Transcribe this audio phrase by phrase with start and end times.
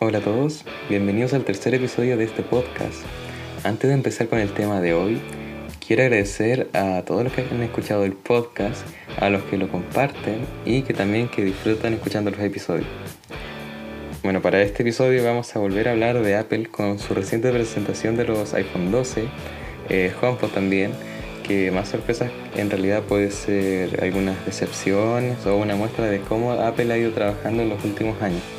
[0.00, 3.02] Hola a todos, bienvenidos al tercer episodio de este podcast.
[3.64, 5.20] Antes de empezar con el tema de hoy,
[5.84, 8.86] quiero agradecer a todos los que han escuchado el podcast,
[9.18, 12.86] a los que lo comparten y que también que disfrutan escuchando los episodios.
[14.22, 18.16] Bueno, para este episodio vamos a volver a hablar de Apple con su reciente presentación
[18.16, 19.24] de los iPhone 12,
[19.88, 20.92] eh, HomePod también,
[21.42, 26.92] que más sorpresas en realidad puede ser algunas decepciones o una muestra de cómo Apple
[26.92, 28.57] ha ido trabajando en los últimos años.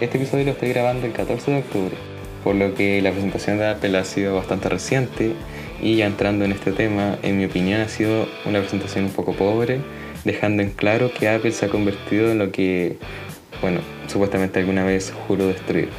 [0.00, 1.94] Este episodio lo estoy grabando el 14 de octubre,
[2.42, 5.34] por lo que la presentación de Apple ha sido bastante reciente
[5.80, 9.34] y ya entrando en este tema, en mi opinión ha sido una presentación un poco
[9.34, 9.80] pobre,
[10.24, 12.96] dejando en claro que Apple se ha convertido en lo que
[13.62, 15.90] bueno, supuestamente alguna vez juro destruir.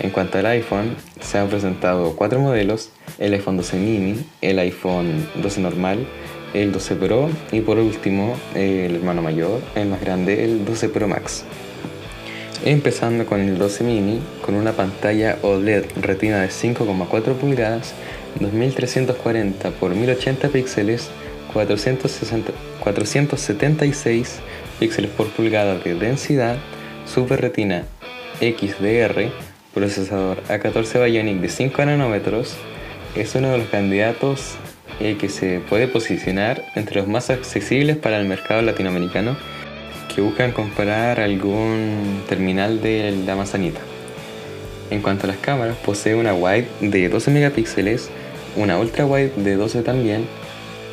[0.00, 5.26] En cuanto al iPhone, se han presentado cuatro modelos, el iPhone 12 mini, el iPhone
[5.36, 6.06] 12 normal,
[6.52, 11.08] el 12 Pro y por último el hermano mayor, el más grande, el 12 Pro
[11.08, 11.46] Max.
[12.64, 17.94] Empezando con el 12 mini, con una pantalla OLED retina de 5,4 pulgadas,
[18.38, 21.08] 2340 x 1080 píxeles,
[21.54, 24.40] 460, 476
[24.78, 26.58] píxeles por pulgada de densidad,
[27.06, 27.86] Super Retina
[28.40, 29.30] XDR,
[29.72, 32.56] procesador A14 Bionic de 5 nanómetros,
[33.16, 34.56] es uno de los candidatos
[35.00, 39.38] eh, que se puede posicionar entre los más accesibles para el mercado latinoamericano
[40.14, 43.80] que buscan comprar algún terminal de la manzanita.
[44.90, 48.10] En cuanto a las cámaras, posee una wide de 12 megapíxeles,
[48.56, 50.26] una ultra wide de 12 también,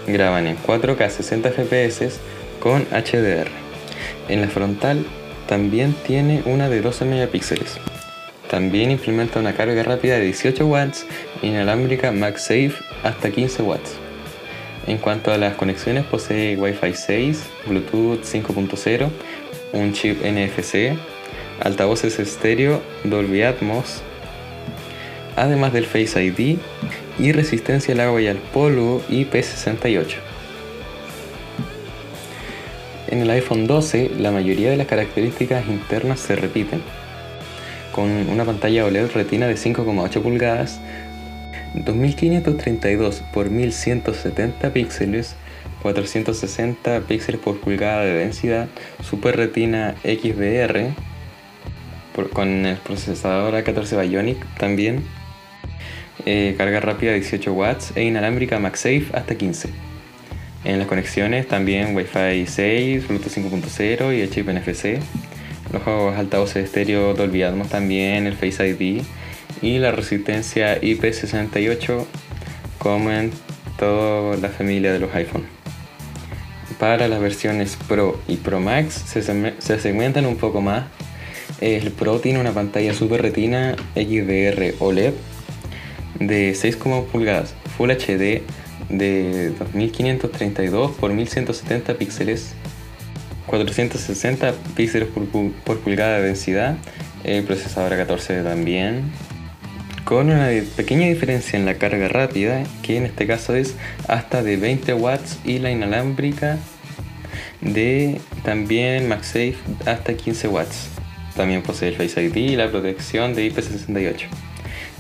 [0.06, 2.20] graban en 4K 60 fps
[2.60, 3.50] con HDR.
[4.30, 5.06] En la frontal
[5.48, 7.78] también tiene una de 12 megapíxeles.
[8.50, 11.06] También implementa una carga rápida de 18 watts
[11.42, 14.07] inalámbrica MagSafe hasta 15 watts.
[14.88, 19.10] En cuanto a las conexiones, posee Wi-Fi 6, Bluetooth 5.0,
[19.74, 20.98] un chip NFC,
[21.60, 24.02] altavoces estéreo Dolby Atmos,
[25.36, 26.58] además del Face ID
[27.20, 30.16] y resistencia al agua y al polvo IP68.
[33.10, 36.82] En el iPhone 12 la mayoría de las características internas se repiten,
[37.94, 40.80] con una pantalla OLED retina de 5,8 pulgadas,
[41.86, 45.36] 2532 x 1170 píxeles,
[45.82, 48.68] 460 píxeles por pulgada de densidad,
[49.04, 50.94] Super Retina XDR,
[52.34, 55.04] con el procesador A14 Bionic también,
[56.26, 59.70] eh, carga rápida 18 watts e inalámbrica MagSafe hasta 15.
[60.64, 65.00] En las conexiones también Wi-Fi 6, Bluetooth 5.0 y el chip NFC.
[65.72, 69.04] Los altavoces estéreo Dolby Atmos también, el Face ID
[69.62, 72.06] y la resistencia IP68
[72.78, 73.32] como en
[73.78, 75.46] toda la familia de los iPhone.
[76.80, 80.86] Para las versiones Pro y Pro Max se, se segmentan un poco más.
[81.60, 85.14] El Pro tiene una pantalla Super Retina XDR OLED
[86.20, 88.42] de 6,1 pulgadas Full HD
[88.90, 92.54] de 2532 por 1170 píxeles,
[93.46, 96.78] 460 píxeles por, pulgada de densidad,
[97.24, 99.12] el procesador A14 también,
[100.08, 103.76] con una pequeña diferencia en la carga rápida, que en este caso es
[104.08, 106.58] hasta de 20 watts y la inalámbrica
[107.60, 110.88] de también MagSafe hasta 15 watts.
[111.36, 114.28] También posee el Face ID y la protección de IP68.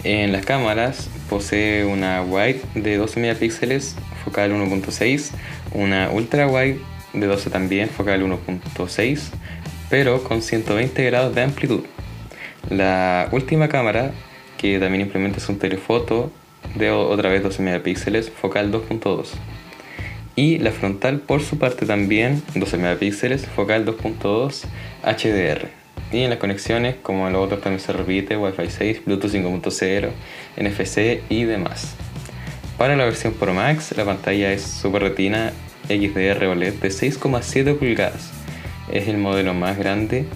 [0.03, 3.95] En las cámaras posee una wide de 12 megapíxeles,
[4.25, 5.31] focal 1.6,
[5.71, 6.81] una ultra wide
[7.13, 9.21] de 12 también, focal 1.6,
[9.89, 11.85] pero con 120 grados de amplitud.
[12.69, 14.11] La última cámara,
[14.57, 16.31] que también implementa un telefoto
[16.75, 19.29] de otra vez 12 megapíxeles, focal 2.2.
[20.35, 24.65] Y la frontal por su parte también 12 megapíxeles, focal 2.2
[25.03, 25.67] HDR.
[26.11, 30.09] Y en las conexiones, como en los otros también se repite, Wi-Fi 6, Bluetooth 5.0,
[30.57, 31.95] NFC y demás.
[32.77, 35.51] Para la versión Pro Max, la pantalla es Super Retina
[35.87, 38.31] XDR OLED de 6,7 pulgadas.
[38.91, 40.27] Es el modelo más grande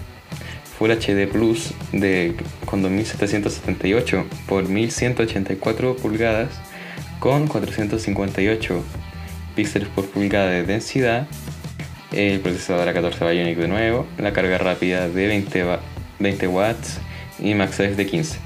[0.78, 2.34] Full HD Plus de,
[2.64, 6.50] con 2778 por 1184 pulgadas
[7.18, 8.82] con 458
[9.54, 11.28] píxeles por pulgada de densidad.
[12.10, 15.64] El procesador A14 Bionic de nuevo, la carga rápida de 20,
[16.18, 16.98] 20 watts
[17.38, 18.38] y MagSafe de 15,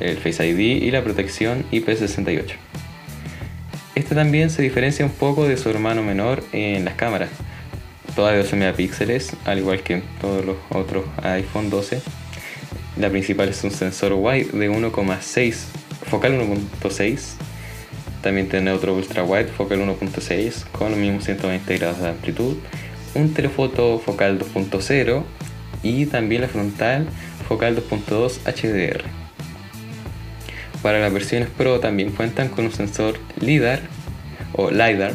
[0.00, 2.56] el Face ID y la protección IP68.
[3.94, 7.28] Este también se diferencia un poco de su hermano menor en las cámaras,
[8.14, 12.00] todas de 12 megapíxeles, al igual que todos los otros iPhone 12.
[12.96, 15.54] La principal es un sensor wide de 1,6,
[16.10, 17.20] focal 1.6.
[18.22, 22.56] También tiene otro ultra wide, focal 1.6, con los mismos 120 grados de amplitud
[23.14, 25.22] un telefoto focal 2.0
[25.82, 27.06] y también la frontal
[27.48, 29.02] focal 2.2 HDR.
[30.82, 33.80] Para las versiones Pro también cuentan con un sensor LIDAR
[34.54, 35.12] o LiDAR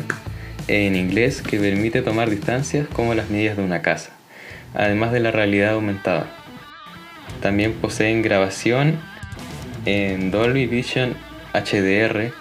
[0.67, 4.11] en inglés que permite tomar distancias como las medidas de una casa,
[4.73, 6.27] además de la realidad aumentada.
[7.41, 8.99] También poseen grabación
[9.85, 11.15] en Dolby Vision
[11.53, 12.31] HDR,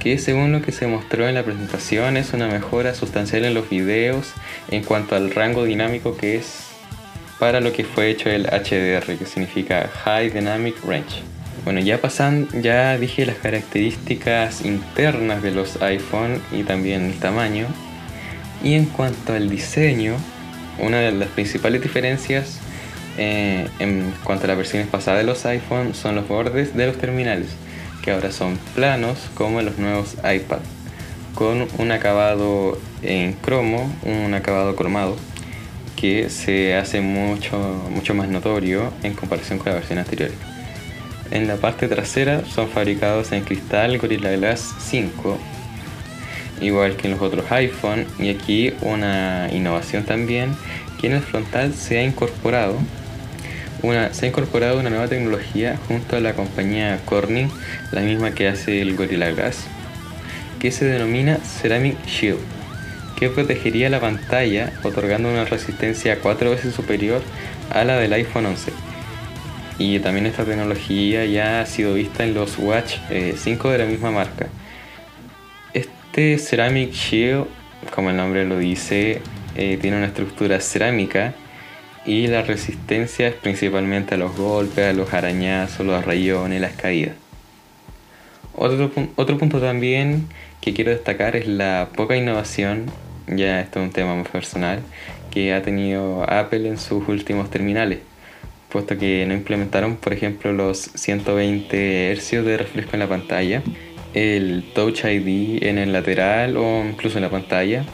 [0.00, 3.68] que según lo que se mostró en la presentación es una mejora sustancial en los
[3.68, 4.32] videos
[4.70, 6.66] en cuanto al rango dinámico que es
[7.38, 11.33] para lo que fue hecho el HDR, que significa High Dynamic Range.
[11.64, 17.66] Bueno, ya pasan, ya dije las características internas de los iPhone y también el tamaño.
[18.62, 20.16] Y en cuanto al diseño,
[20.78, 22.58] una de las principales diferencias
[23.16, 26.98] eh, en cuanto a las versiones pasadas de los iPhone son los bordes de los
[26.98, 27.48] terminales,
[28.02, 30.58] que ahora son planos como en los nuevos iPad,
[31.34, 35.16] con un acabado en cromo, un acabado cromado,
[35.96, 37.56] que se hace mucho,
[37.90, 40.30] mucho más notorio en comparación con la versión anterior.
[41.30, 45.38] En la parte trasera son fabricados en cristal Gorilla Glass 5,
[46.60, 50.54] igual que en los otros iPhone, y aquí una innovación también,
[51.00, 52.78] que en el frontal se ha incorporado
[53.82, 57.48] una, se ha incorporado una nueva tecnología junto a la compañía Corning,
[57.90, 59.64] la misma que hace el Gorilla Glass,
[60.60, 62.38] que se denomina Ceramic Shield,
[63.16, 67.22] que protegería la pantalla otorgando una resistencia cuatro veces superior
[67.70, 68.83] a la del iPhone 11
[69.78, 72.96] y también esta tecnología ya ha sido vista en los Watch
[73.36, 74.46] 5 eh, de la misma marca.
[75.72, 77.46] Este Ceramic Shield,
[77.92, 79.20] como el nombre lo dice,
[79.56, 81.34] eh, tiene una estructura cerámica
[82.06, 87.16] y la resistencia es principalmente a los golpes, a los arañazos, los rayones, las caídas.
[88.56, 90.28] Otro, otro punto también
[90.60, 92.86] que quiero destacar es la poca innovación,
[93.26, 94.80] ya esto es un tema más personal,
[95.32, 97.98] que ha tenido Apple en sus últimos terminales
[98.74, 103.62] puesto que no implementaron, por ejemplo, los 120 Hz de refresco en la pantalla,
[104.14, 107.84] el Touch ID en el lateral o incluso en la pantalla,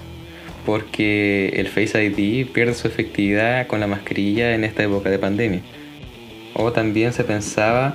[0.65, 5.61] porque el Face ID pierde su efectividad con la mascarilla en esta época de pandemia.
[6.55, 7.94] O también se pensaba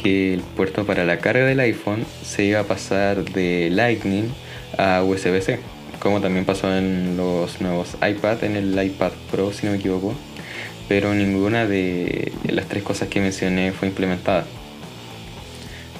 [0.00, 4.28] que el puerto para la carga del iPhone se iba a pasar de Lightning
[4.78, 5.58] a USB-C,
[5.98, 10.14] como también pasó en los nuevos iPad, en el iPad Pro si no me equivoco
[10.92, 14.44] pero ninguna de las tres cosas que mencioné fue implementada.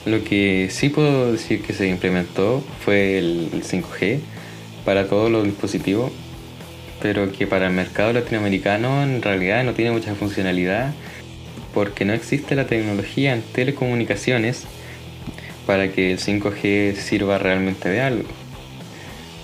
[0.05, 4.19] Lo que sí puedo decir que se implementó fue el 5G
[4.85, 6.13] para todos los dispositivos,
[7.01, 10.93] pero que para el mercado latinoamericano en realidad no tiene mucha funcionalidad
[11.73, 14.65] porque no existe la tecnología en telecomunicaciones
[15.67, 18.29] para que el 5G sirva realmente de algo.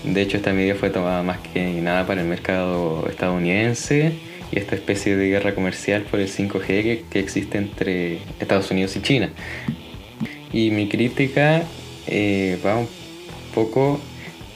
[0.04, 4.74] De hecho, esta medida fue tomada más que nada para el mercado estadounidense y esta
[4.74, 9.30] especie de guerra comercial por el 5G que, existe entre Estados Unidos y China.
[10.52, 11.62] Y mi crítica
[12.06, 12.88] eh, va un
[13.54, 14.00] poco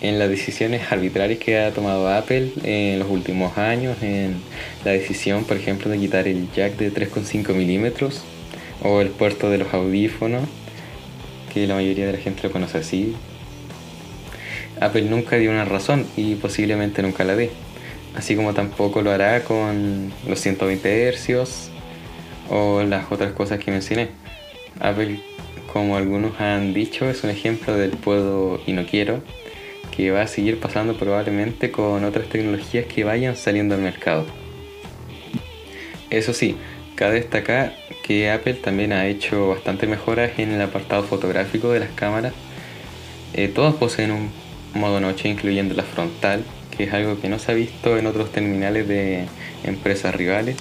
[0.00, 4.37] en las decisiones arbitrarias que ha tomado Apple en los últimos años, en
[4.85, 8.23] la decisión, por ejemplo, de quitar el jack de 3,5 milímetros
[8.83, 10.49] o el puerto de los audífonos,
[11.52, 13.14] que la mayoría de la gente lo conoce así.
[14.81, 17.50] Apple nunca dio una razón y posiblemente nunca la dé
[18.16, 21.71] así como tampoco lo hará con los 120 Hz
[22.50, 24.11] o las otras cosas que mencioné.
[24.81, 25.21] Apple,
[25.73, 29.23] como algunos han dicho, es un ejemplo del puedo y no quiero,
[29.95, 34.26] que va a seguir pasando probablemente con otras tecnologías que vayan saliendo al mercado.
[36.11, 36.57] Eso sí,
[36.95, 41.90] cabe destacar que Apple también ha hecho bastante mejoras en el apartado fotográfico de las
[41.90, 42.35] cámaras.
[43.33, 44.31] Eh, todas poseen un
[44.75, 46.45] modo noche, incluyendo la frontal,
[46.76, 49.26] que es algo que no se ha visto en otros terminales de
[49.64, 50.57] empresas rivales,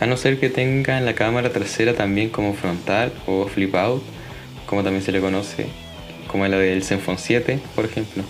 [0.00, 4.02] a no ser que tengan la cámara trasera también como frontal o flip out,
[4.66, 5.66] como también se le conoce,
[6.26, 8.22] como la del Zenfone 7, por ejemplo.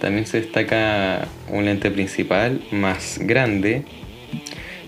[0.00, 3.84] También se destaca un lente principal más grande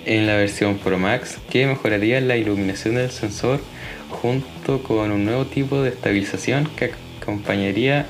[0.05, 3.61] en la versión Pro Max que mejoraría la iluminación del sensor
[4.11, 8.07] junto con un nuevo tipo de estabilización que acompañaría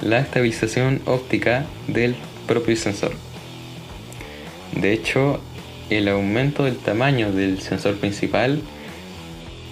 [0.00, 2.14] la estabilización óptica del
[2.52, 3.12] propio sensor.
[4.76, 5.40] De hecho,
[5.88, 8.60] el aumento del tamaño del sensor principal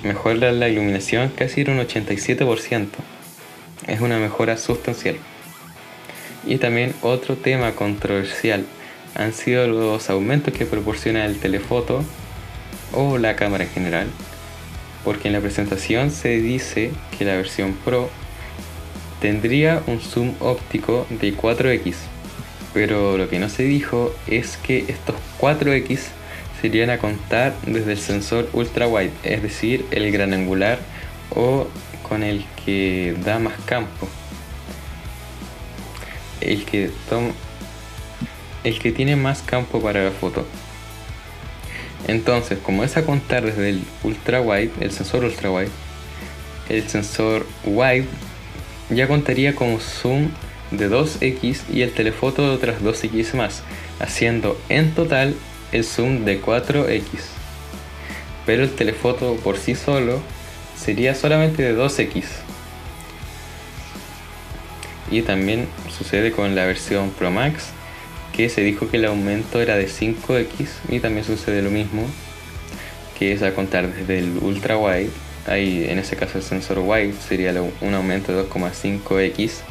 [0.03, 2.87] mejora la iluminación casi en un 87%.
[3.87, 5.17] Es una mejora sustancial.
[6.47, 8.65] Y también otro tema controversial
[9.15, 12.03] han sido los aumentos que proporciona el telefoto
[12.95, 14.07] o la cámara en general,
[15.05, 18.09] porque en la presentación se dice que la versión Pro
[19.21, 22.10] tendría un zoom óptico de 4x
[22.73, 25.99] pero lo que no se dijo es que estos 4X
[26.61, 30.79] serían a contar desde el sensor ultra wide, es decir, el gran angular
[31.31, 31.67] o
[32.09, 34.09] con el que da más campo.
[36.41, 37.33] El que toma
[38.63, 40.47] el que tiene más campo para la foto.
[42.07, 45.71] Entonces, como es a contar desde el ultra wide, el sensor ultra wide,
[46.69, 48.07] el sensor wide
[48.91, 50.31] ya contaría con zoom
[50.71, 53.63] de 2x y el telefoto de otras 2x más,
[53.99, 55.35] haciendo en total
[55.73, 57.01] el zoom de 4x.
[58.47, 60.21] Pero el telefoto por sí solo
[60.77, 62.25] sería solamente de 2x.
[65.11, 67.71] Y también sucede con la versión Pro Max,
[68.33, 72.07] que se dijo que el aumento era de 5x y también sucede lo mismo,
[73.19, 75.11] que es a contar desde el ultra wide,
[75.47, 79.63] ahí en ese caso el sensor wide sería un aumento de 2,5x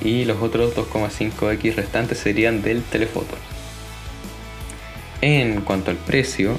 [0.00, 3.36] y los otros 2,5x restantes serían del telefoto.
[5.20, 6.58] En cuanto al precio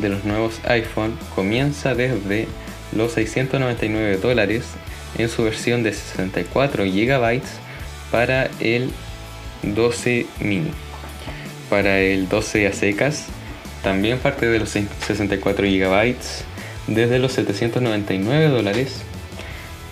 [0.00, 2.48] de los nuevos iPhone, comienza desde
[2.92, 4.64] los 699 dólares
[5.16, 7.42] en su versión de 64 GB
[8.10, 8.90] para el
[9.62, 10.70] 12 mini.
[11.70, 12.72] Para el 12 a
[13.82, 16.16] también parte de los 64 GB
[16.88, 19.02] desde los 799 dólares.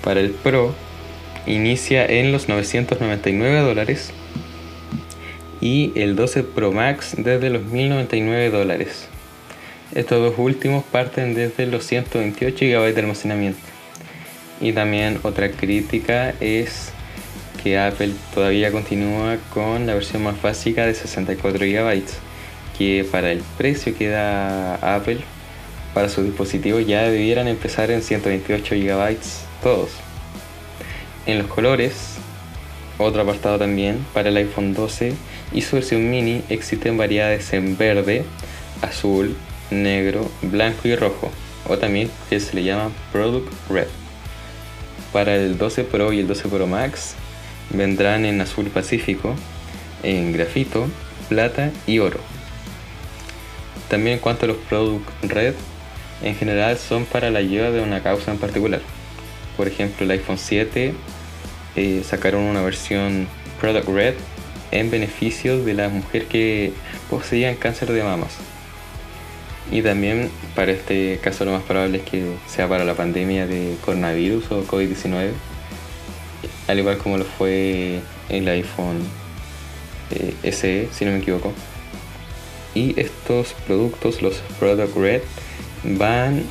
[0.02, 0.74] Para el Pro
[1.46, 4.12] inicia en los 999 dólares
[5.60, 9.08] y el 12 Pro Max desde los 1099 dólares.
[9.94, 13.60] Estos dos últimos parten desde los 128 GB de almacenamiento.
[14.60, 16.92] Y también otra crítica es
[17.62, 22.02] que Apple todavía continúa con la versión más básica de 64 GB,
[22.76, 25.18] que para el precio que da Apple
[25.94, 29.16] para sus dispositivos ya debieran empezar en 128 GB
[29.62, 30.05] todos.
[31.26, 32.14] En los colores,
[32.98, 35.12] otro apartado también para el iPhone 12
[35.52, 38.24] y su versión mini existen variedades en verde,
[38.80, 39.36] azul,
[39.72, 41.32] negro, blanco y rojo,
[41.68, 43.88] o también que se le llama Product Red.
[45.12, 47.16] Para el 12 Pro y el 12 Pro Max
[47.70, 49.34] vendrán en azul pacífico,
[50.04, 50.86] en grafito,
[51.28, 52.20] plata y oro.
[53.88, 55.54] También en cuanto a los Product Red,
[56.22, 58.80] en general son para la lleva de una causa en particular.
[59.56, 60.94] Por ejemplo, el iPhone 7
[61.76, 63.28] eh, sacaron una versión
[63.60, 64.14] Product Red
[64.70, 66.72] en beneficio de las mujeres que
[67.10, 68.36] poseían cáncer de mamas.
[69.70, 73.76] Y también para este caso lo más probable es que sea para la pandemia de
[73.84, 75.30] coronavirus o COVID-19,
[76.68, 78.98] al igual como lo fue el iPhone
[80.10, 81.52] eh, SE, si no me equivoco.
[82.74, 85.22] Y estos productos, los Product Red,
[85.84, 86.44] van...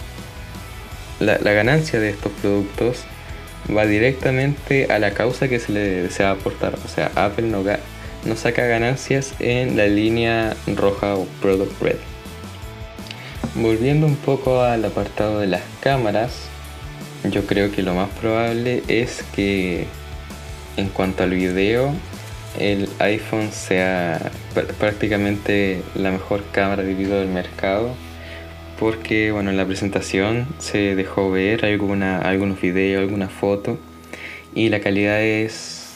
[1.18, 3.06] La, la ganancia de estos productos
[3.76, 6.76] va directamente a la causa que se le desea aportar.
[6.86, 7.64] O sea, Apple no,
[8.36, 11.98] saca ganancias en la línea roja o Product Red.
[13.56, 16.48] Volviendo un poco al apartado de las cámaras,
[17.24, 19.88] yo creo que lo más probable es que
[20.78, 21.94] en cuanto al video,
[22.60, 24.32] el iPhone sea
[24.80, 27.96] prácticamente la mejor cámara de video del mercado
[28.80, 33.78] porque bueno en la presentación se dejó ver alguna, algunos videos, alguna foto
[34.54, 35.96] y la calidad es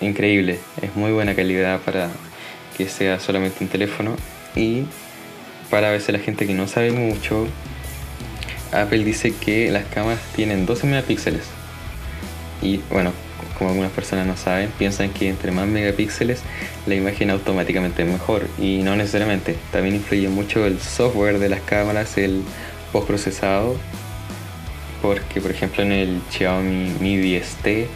[0.00, 2.08] increíble, es muy buena calidad para
[2.76, 4.16] que sea solamente un teléfono
[4.54, 4.84] y
[5.70, 7.46] para a veces la gente que no sabe mucho,
[8.72, 11.44] Apple dice que las cámaras tienen 12 megapíxeles.
[12.62, 13.12] Y bueno,
[13.58, 16.42] como algunas personas no saben, piensan que entre más megapíxeles
[16.86, 18.46] la imagen automáticamente es mejor.
[18.58, 19.56] Y no necesariamente.
[19.72, 22.42] También influye mucho el software de las cámaras, el
[22.92, 23.76] postprocesado.
[25.02, 27.86] Porque por ejemplo en el Xiaomi Mi 10T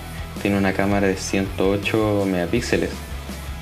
[0.41, 2.91] tiene una cámara de 108 megapíxeles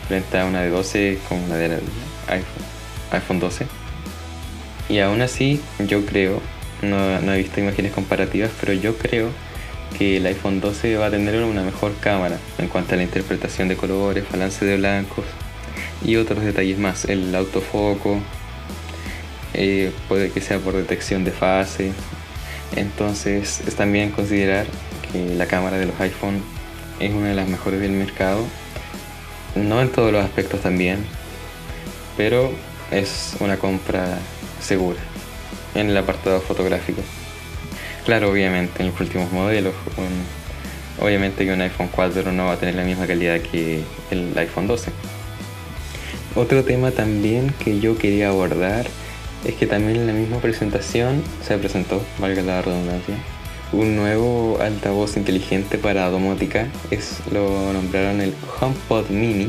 [0.08, 1.80] frente a una de 12 como la del
[2.26, 2.64] iPhone,
[3.12, 3.80] iPhone 12
[4.90, 6.40] y aún así, yo creo,
[6.82, 9.28] no, he visto imágenes comparativas, pero yo creo
[9.96, 13.68] que el iPhone 12 va a tener una mejor cámara en cuanto a la interpretación
[13.68, 15.24] de colores, balance de blancos
[16.04, 17.04] y otros detalles más.
[17.04, 18.18] El autofoco
[19.54, 21.92] eh, puede que sea por detección de fase.
[22.76, 24.66] Entonces es también considerar
[25.12, 26.42] que la cámara de los iPhone
[27.00, 28.44] es una de las mejores del mercado.
[29.56, 31.04] No en todos los aspectos también,
[32.16, 32.52] pero
[32.90, 34.18] es una compra
[34.60, 35.00] segura
[35.74, 37.02] en el apartado fotográfico.
[38.04, 39.74] Claro, obviamente en los últimos modelos,
[41.00, 44.66] obviamente que un iPhone 4 no va a tener la misma calidad que el iPhone
[44.66, 44.90] 12.
[46.34, 48.86] Otro tema también que yo quería abordar
[49.44, 53.16] es que también en la misma presentación se presentó, valga la redundancia,
[53.72, 59.48] un nuevo altavoz inteligente para domótica, es, lo nombraron el HomePod Mini,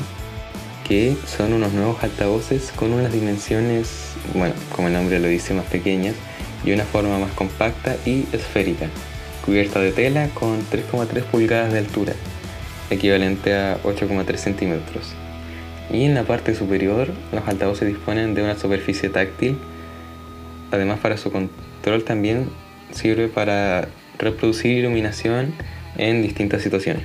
[0.88, 5.66] que son unos nuevos altavoces con unas dimensiones, bueno, como el nombre lo dice, más
[5.66, 6.16] pequeñas
[6.64, 8.88] y una forma más compacta y esférica,
[9.46, 12.14] cubierta de tela con 3,3 pulgadas de altura,
[12.90, 15.14] equivalente a 8,3 centímetros.
[15.92, 19.58] Y en la parte superior, los altavoces disponen de una superficie táctil.
[20.72, 22.50] Además, para su control también
[22.92, 25.54] sirve para reproducir iluminación
[25.98, 27.04] en distintas situaciones.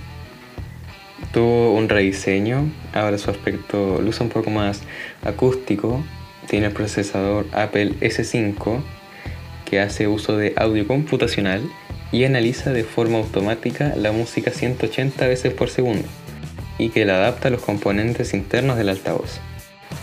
[1.32, 4.82] Tuvo un rediseño, ahora su aspecto luce un poco más
[5.24, 6.04] acústico.
[6.48, 8.82] Tiene el procesador Apple S5
[9.66, 11.60] que hace uso de audio computacional
[12.12, 16.08] y analiza de forma automática la música 180 veces por segundo
[16.78, 19.40] y que la adapta a los componentes internos del altavoz.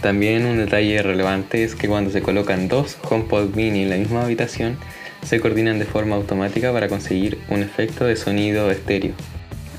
[0.01, 4.23] También un detalle relevante es que cuando se colocan dos HomePod mini en la misma
[4.23, 4.77] habitación,
[5.23, 9.13] se coordinan de forma automática para conseguir un efecto de sonido estéreo.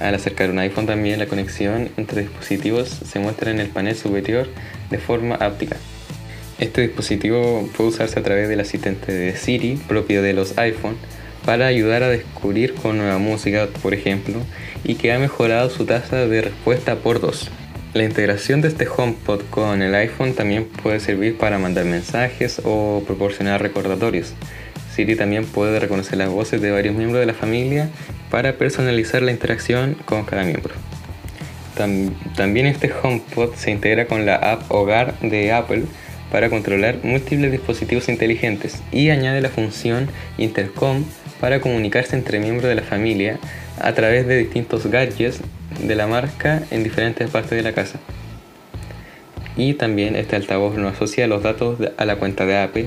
[0.01, 4.49] Al acercar un iPhone también la conexión entre dispositivos se muestra en el panel superior
[4.91, 5.77] de forma áptica.
[6.59, 10.97] Este dispositivo puede usarse a través del asistente de Siri propio de los iPhone
[11.45, 14.41] para ayudar a descubrir con nueva música, por ejemplo,
[14.85, 17.51] y que ha mejorado su tasa de respuesta por dos.
[17.93, 23.03] La integración de este HomePod con el iPhone también puede servir para mandar mensajes o
[23.07, 24.35] proporcionar recordatorios.
[24.95, 27.91] Siri también puede reconocer las voces de varios miembros de la familia
[28.31, 30.75] para personalizar la interacción con cada miembro.
[32.37, 35.85] también este HomePod se integra con la app Hogar de Apple
[36.35, 41.05] para controlar múltiples dispositivos inteligentes y añade la función Intercom
[41.39, 43.39] para comunicarse entre miembros de la familia
[43.81, 45.39] a través de distintos gadgets
[45.79, 48.01] de la marca en diferentes partes de la casa.
[49.57, 52.87] Y también este altavoz no asocia los datos a la cuenta de Apple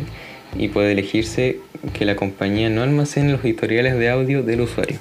[0.58, 1.62] y puede elegirse
[1.94, 4.98] que la compañía no almacene los historiales de audio del usuario.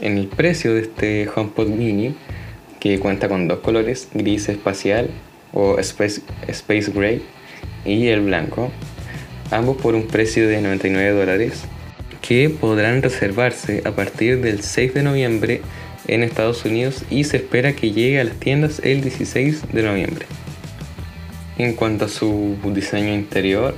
[0.00, 2.16] En el precio de este HomePod Mini,
[2.80, 5.08] que cuenta con dos colores, gris espacial
[5.52, 7.22] o Space, Gray
[7.84, 8.70] y el blanco,
[9.50, 11.62] ambos por un precio de 99 dólares,
[12.20, 15.60] que podrán reservarse a partir del 6 de noviembre
[16.06, 20.26] en Estados Unidos y se espera que llegue a las tiendas el 16 de noviembre.
[21.58, 23.76] En cuanto a su diseño interior,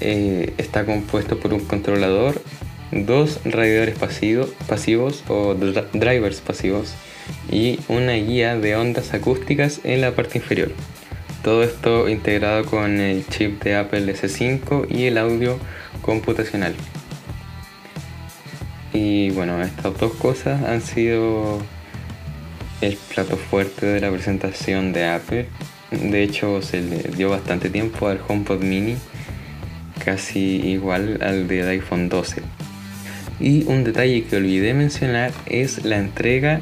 [0.00, 2.42] eh, está compuesto por un controlador,
[2.90, 6.94] dos radiadores pasivos o drivers pasivos
[7.50, 10.72] y una guía de ondas acústicas en la parte inferior.
[11.42, 15.58] Todo esto integrado con el chip de Apple S5 y el audio
[16.02, 16.74] computacional.
[18.92, 21.62] Y bueno, estas dos cosas han sido
[22.80, 25.46] el plato fuerte de la presentación de Apple.
[25.90, 28.96] De hecho, se le dio bastante tiempo al HomePod Mini,
[30.04, 32.42] casi igual al del iPhone 12.
[33.38, 36.60] Y un detalle que olvidé mencionar es la entrega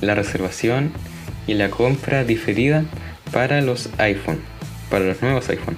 [0.00, 0.92] la reservación
[1.46, 2.84] y la compra diferida
[3.32, 4.40] para los iPhone,
[4.90, 5.76] para los nuevos iPhone.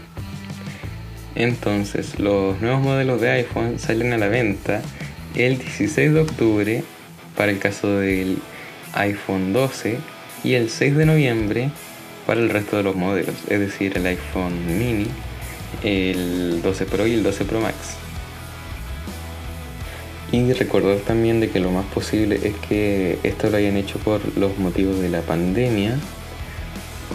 [1.35, 4.83] Entonces, los nuevos modelos de iPhone salen a la venta
[5.35, 6.85] el 16 de octubre
[7.37, 8.39] para el caso del
[8.95, 9.99] iPhone 12
[10.43, 11.71] y el 6 de noviembre
[12.27, 15.07] para el resto de los modelos, es decir, el iPhone mini,
[15.83, 17.97] el 12 Pro y el 12 Pro Max.
[20.31, 24.21] Y recordar también de que lo más posible es que esto lo hayan hecho por
[24.37, 25.99] los motivos de la pandemia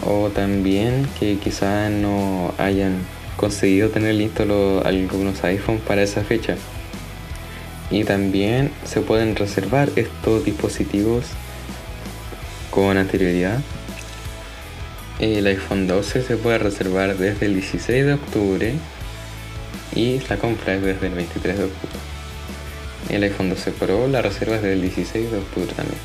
[0.04, 2.98] o también que quizás no hayan
[3.36, 6.56] conseguido tener listos algunos iPhones para esa fecha.
[7.90, 11.26] Y también se pueden reservar estos dispositivos
[12.70, 13.60] con anterioridad.
[15.20, 18.74] El iPhone 12 se puede reservar desde el 16 de octubre
[19.94, 22.03] y la compra es desde el 23 de octubre.
[23.10, 25.98] El iPhone 12 Pro la reserva es del 16 de octubre también.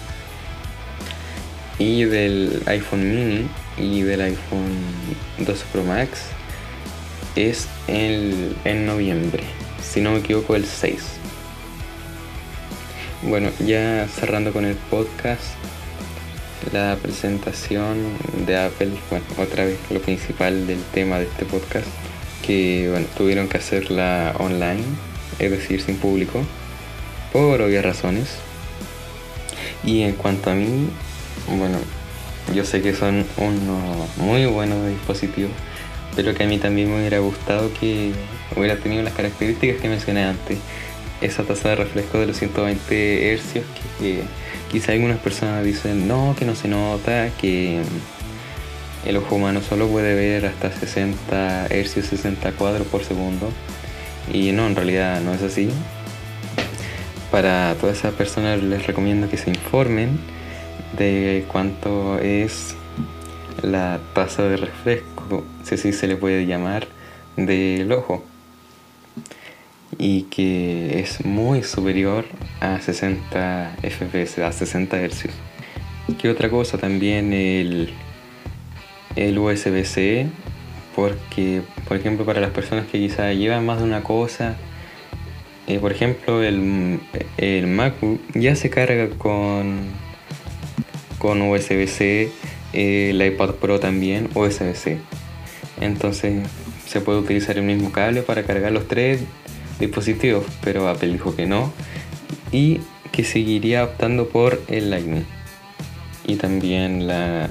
[1.78, 4.78] Y del iPhone mini y del iPhone
[5.38, 6.20] 12 Pro Max
[7.36, 9.44] es el, en noviembre,
[9.82, 10.96] si no me equivoco el 6.
[13.24, 15.54] Bueno, ya cerrando con el podcast,
[16.74, 17.98] la presentación
[18.46, 21.88] de Apple, bueno, otra vez lo principal del tema de este podcast,
[22.46, 24.84] que bueno, tuvieron que hacerla online,
[25.40, 26.44] es decir, sin público
[27.32, 28.28] por obvias razones.
[29.84, 30.90] Y en cuanto a mí,
[31.58, 31.78] bueno,
[32.54, 35.52] yo sé que son unos muy buenos dispositivos,
[36.16, 38.12] pero que a mí también me hubiera gustado que
[38.56, 40.58] hubiera tenido las características que mencioné antes.
[41.22, 43.62] Esa tasa de reflejo de los 120 Hz
[44.00, 44.22] que,
[44.72, 47.82] quizá algunas personas dicen no, que no se nota, que
[49.06, 53.52] el ojo humano solo puede ver hasta 60 Hz, 60 cuadros por segundo.
[54.32, 55.70] Y no, en realidad no es así
[57.32, 60.20] para todas esas personas les recomiendo que se informen
[60.98, 62.76] de cuánto es
[63.62, 66.88] la tasa de refresco, si así se le puede llamar,
[67.36, 68.24] del ojo
[69.98, 72.26] y que es muy superior
[72.62, 75.30] a 60 FPS, a 60 Hz.
[76.18, 76.78] ¿Qué otra cosa?
[76.78, 77.94] También el,
[79.16, 80.28] el USB-C,
[80.96, 84.56] porque, por ejemplo, para las personas que quizá llevan más de una cosa,
[85.70, 87.00] eh, por ejemplo, el,
[87.38, 89.82] el MacBook ya se carga con,
[91.20, 92.32] con USB-C,
[92.74, 94.98] el iPad Pro también USB-C.
[95.80, 96.48] Entonces
[96.88, 99.22] se puede utilizar el mismo cable para cargar los tres
[99.80, 101.72] dispositivos, pero Apple dijo que no
[102.52, 102.80] y
[103.12, 105.26] que seguiría optando por el Lightning
[106.26, 107.48] y también la,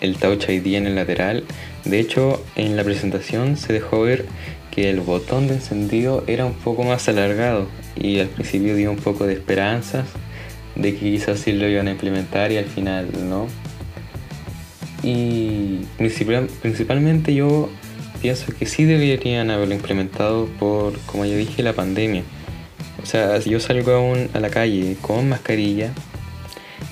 [0.00, 1.44] el Touch ID en el lateral.
[1.84, 4.26] De hecho, en la presentación se dejó ver
[4.70, 8.96] que el botón de encendido era un poco más alargado y al principio dio un
[8.96, 10.06] poco de esperanzas
[10.74, 13.46] de que quizás sí lo iban a implementar y al final no.
[15.02, 17.68] Y principalmente yo
[18.20, 22.22] pienso que sí deberían haberlo implementado por, como ya dije, la pandemia.
[23.02, 25.92] O sea, si yo salgo aún a la calle con mascarilla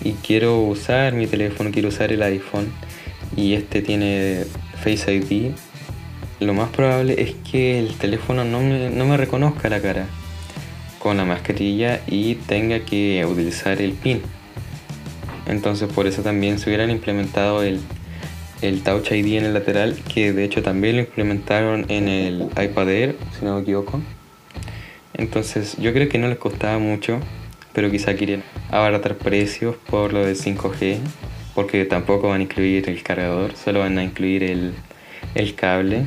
[0.03, 2.73] y quiero usar mi teléfono, quiero usar el iPhone
[3.37, 4.45] y este tiene
[4.83, 5.53] Face ID,
[6.41, 10.07] lo más probable es que el teléfono no me, no me reconozca la cara
[10.99, 14.23] con la mascarilla y tenga que utilizar el PIN.
[15.47, 17.81] Entonces por eso también se hubieran implementado el
[18.63, 22.89] el Touch ID en el lateral, que de hecho también lo implementaron en el iPad
[22.89, 24.01] Air, si no me equivoco.
[25.15, 27.21] Entonces yo creo que no les costaba mucho,
[27.73, 30.99] pero quizá querían abaratar precios por lo del 5G,
[31.55, 34.75] porque tampoco van a incluir el cargador, solo van a incluir el,
[35.35, 36.07] el cable.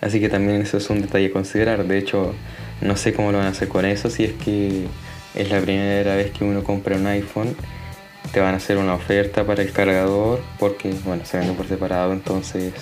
[0.00, 1.86] Así que también eso es un detalle a considerar.
[1.86, 2.34] De hecho,
[2.80, 4.86] no sé cómo lo van a hacer con eso, si es que
[5.34, 7.54] es la primera vez que uno compra un iPhone
[8.32, 12.12] te van a hacer una oferta para el cargador porque bueno se vende por separado
[12.12, 12.72] entonces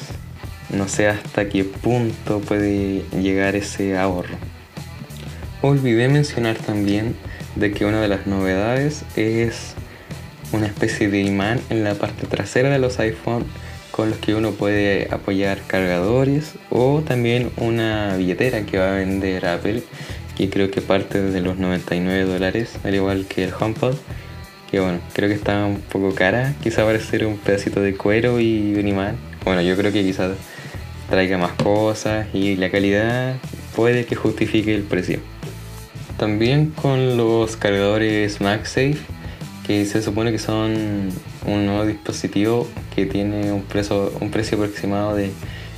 [0.70, 4.36] no sé hasta qué punto puede llegar ese ahorro
[5.62, 7.14] olvidé mencionar también
[7.54, 9.74] de que una de las novedades es
[10.52, 13.44] una especie de imán en la parte trasera de los iPhone
[13.96, 19.46] con los que uno puede apoyar cargadores o también una billetera que va a vender
[19.46, 19.82] Apple
[20.36, 23.96] que creo que parte de los 99 dólares al igual que el HomePod
[24.70, 28.74] que bueno, creo que está un poco cara, quizá parecer un pedacito de cuero y
[28.74, 29.16] un imán.
[29.44, 30.36] Bueno, yo creo que quizás
[31.08, 33.36] traiga más cosas y la calidad
[33.76, 35.20] puede que justifique el precio.
[36.18, 38.96] También con los cargadores MagSafe,
[39.66, 41.10] que se supone que son
[41.46, 45.30] un nuevo dispositivo que tiene un precio, un precio aproximado de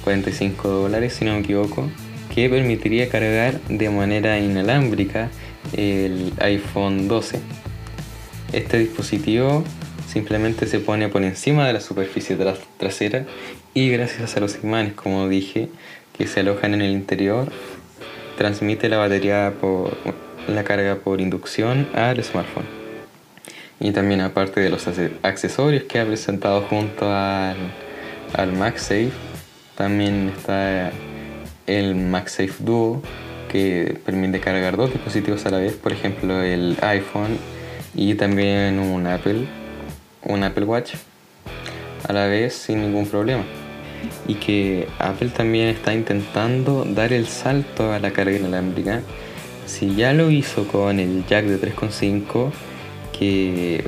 [0.05, 1.89] 45 dólares, si no me equivoco,
[2.35, 5.31] que permitiría cargar de manera inalámbrica
[5.73, 7.41] el iPhone 12
[8.53, 9.63] este dispositivo
[10.07, 12.37] simplemente se pone por encima de la superficie
[12.79, 13.27] trasera
[13.75, 15.69] y gracias a los imanes, como dije,
[16.17, 17.53] que se alojan en el interior,
[18.39, 19.97] transmite la batería por
[20.49, 22.78] la carga por inducción al smartphone.
[23.81, 24.87] Y también aparte de los
[25.23, 27.57] accesorios que ha presentado junto al,
[28.35, 29.11] al MagSafe,
[29.77, 30.91] también está
[31.67, 33.03] el MagSafe Duo
[33.49, 37.39] que permite cargar dos dispositivos a la vez, por ejemplo el iPhone
[37.95, 39.47] y también un Apple,
[40.25, 40.95] un Apple Watch
[42.07, 43.45] a la vez sin ningún problema.
[44.29, 49.03] Y que Apple también está intentando dar el salto a la carga inalámbrica.
[49.67, 52.53] Si ya lo hizo con el jack de 3.5,
[53.19, 53.85] que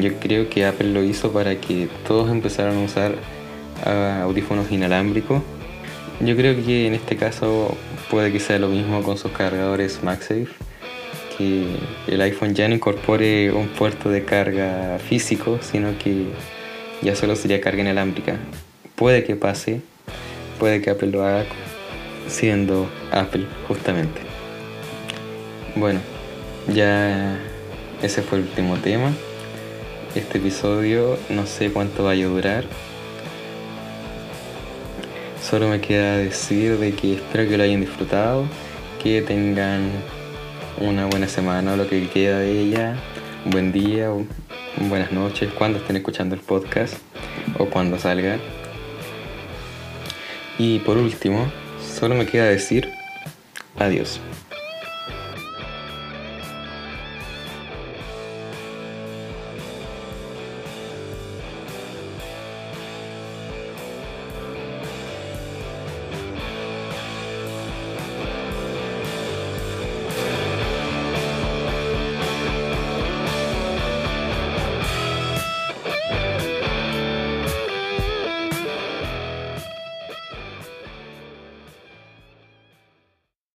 [0.00, 3.14] yo creo que Apple lo hizo para que todos empezaran a usar
[3.84, 5.42] ah, audífonos inalámbricos.
[6.20, 7.76] Yo creo que en este caso
[8.10, 10.48] puede que sea lo mismo con sus cargadores MagSafe
[11.36, 11.66] que
[12.06, 16.26] el iPhone ya no incorpore un puerto de carga físico, sino que
[17.00, 18.36] ya solo sería carga inalámbrica.
[18.94, 19.80] Puede que pase,
[20.58, 21.44] puede que Apple lo haga
[22.28, 24.20] siendo Apple justamente.
[25.74, 26.00] Bueno,
[26.72, 27.38] ya
[28.02, 29.12] ese fue el último tema.
[30.14, 32.64] Este episodio no sé cuánto vaya a durar.
[35.40, 38.44] Solo me queda decir de que espero que lo hayan disfrutado,
[39.02, 39.90] que tengan
[40.78, 42.96] una buena semana o lo que queda de ella,
[43.46, 44.24] buen día o
[44.88, 46.94] buenas noches cuando estén escuchando el podcast
[47.58, 48.38] o cuando salga.
[50.58, 52.90] Y por último, solo me queda decir
[53.78, 54.20] adiós.